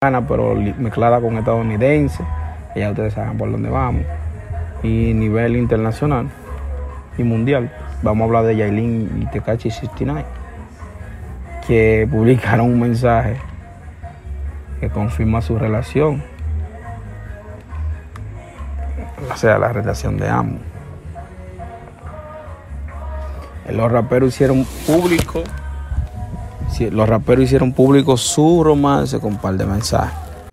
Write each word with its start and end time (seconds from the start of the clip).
pero 0.00 0.54
mezclada 0.54 1.20
con 1.20 1.38
estadounidense, 1.38 2.22
ya 2.76 2.90
ustedes 2.90 3.14
saben 3.14 3.36
por 3.36 3.50
dónde 3.50 3.68
vamos, 3.68 4.02
y 4.82 5.12
nivel 5.12 5.56
internacional 5.56 6.28
y 7.16 7.24
mundial. 7.24 7.72
Vamos 8.02 8.22
a 8.22 8.24
hablar 8.26 8.44
de 8.44 8.56
Yailin 8.56 9.22
y 9.22 9.26
Tekachi 9.26 9.70
69, 9.70 10.24
que 11.66 12.06
publicaron 12.10 12.66
un 12.66 12.80
mensaje 12.80 13.36
que 14.80 14.88
confirma 14.88 15.42
su 15.42 15.58
relación, 15.58 16.22
o 19.32 19.36
sea, 19.36 19.58
la 19.58 19.72
relación 19.72 20.16
de 20.16 20.28
ambos. 20.28 20.60
Los 23.68 23.90
raperos 23.92 24.28
hicieron 24.28 24.64
público 24.86 25.42
los 26.90 27.08
raperos 27.08 27.44
hicieron 27.44 27.72
público 27.72 28.16
su 28.16 28.62
romance 28.62 29.18
con 29.18 29.32
un 29.32 29.38
par 29.38 29.56
de 29.56 29.66
mensajes. 29.66 30.27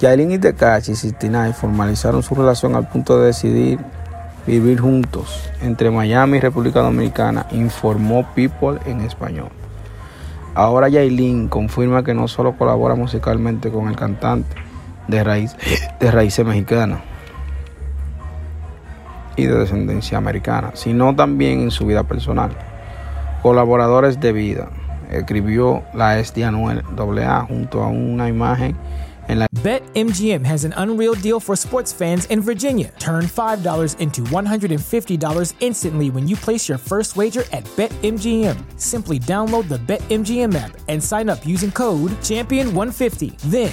Yailin 0.00 0.32
y 0.32 0.38
Tekashi 0.38 0.94
69 0.94 1.52
formalizaron 1.52 2.22
su 2.22 2.34
relación 2.34 2.74
al 2.74 2.88
punto 2.88 3.18
de 3.18 3.26
decidir 3.26 3.78
vivir 4.46 4.80
juntos 4.80 5.50
entre 5.60 5.90
Miami 5.90 6.38
y 6.38 6.40
República 6.40 6.80
Dominicana, 6.80 7.46
informó 7.50 8.26
People 8.34 8.78
en 8.86 9.02
español. 9.02 9.50
Ahora 10.54 10.88
Yailin 10.88 11.48
confirma 11.48 12.02
que 12.02 12.14
no 12.14 12.28
solo 12.28 12.56
colabora 12.56 12.94
musicalmente 12.94 13.70
con 13.70 13.88
el 13.88 13.96
cantante 13.96 14.56
de, 15.06 15.22
raíz, 15.22 15.54
de 16.00 16.10
raíces 16.10 16.46
mexicanas 16.46 17.00
y 19.36 19.44
de 19.44 19.54
descendencia 19.54 20.16
americana, 20.16 20.70
sino 20.72 21.14
también 21.14 21.60
en 21.60 21.70
su 21.70 21.84
vida 21.84 22.04
personal. 22.04 22.52
Colaboradores 23.42 24.18
de 24.18 24.32
vida, 24.32 24.70
escribió 25.10 25.82
la 25.94 26.22
SD 26.22 26.44
Anuel 26.44 26.82
AA 26.96 27.46
junto 27.48 27.82
a 27.82 27.88
una 27.88 28.28
imagen 28.28 28.76
BetMGM 29.30 30.44
has 30.44 30.64
an 30.64 30.74
unreal 30.76 31.14
deal 31.14 31.38
for 31.38 31.54
sports 31.54 31.92
fans 31.92 32.24
in 32.26 32.40
Virginia. 32.40 32.92
Turn 32.98 33.24
$5 33.24 34.00
into 34.00 34.22
$150 34.22 35.54
instantly 35.60 36.10
when 36.10 36.26
you 36.26 36.36
place 36.36 36.68
your 36.68 36.78
first 36.78 37.16
wager 37.16 37.44
at 37.52 37.64
BetMGM. 37.76 38.56
Simply 38.80 39.18
download 39.18 39.68
the 39.68 39.78
BetMGM 39.78 40.54
app 40.54 40.76
and 40.88 41.02
sign 41.02 41.28
up 41.28 41.46
using 41.46 41.70
code 41.70 42.12
Champion150. 42.22 43.38
Then, 43.50 43.72